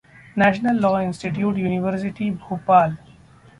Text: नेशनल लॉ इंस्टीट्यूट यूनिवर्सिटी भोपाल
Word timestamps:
नेशनल 0.37 0.79
लॉ 0.81 0.91
इंस्टीट्यूट 1.01 1.57
यूनिवर्सिटी 1.57 2.31
भोपाल 2.41 2.97